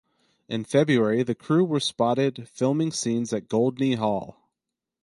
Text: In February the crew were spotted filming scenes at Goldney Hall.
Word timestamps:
In 0.47 0.63
February 0.63 1.21
the 1.21 1.35
crew 1.35 1.63
were 1.63 1.79
spotted 1.79 2.49
filming 2.49 2.91
scenes 2.91 3.31
at 3.33 3.47
Goldney 3.47 3.93
Hall. 3.97 4.49